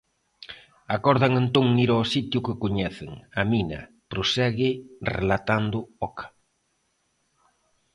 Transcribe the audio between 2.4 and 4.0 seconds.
que coñecen, a mina,